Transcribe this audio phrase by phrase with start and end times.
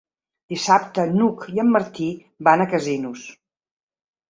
[0.53, 2.09] Dissabte n'Hug i en Martí
[2.49, 3.29] van a Casinos.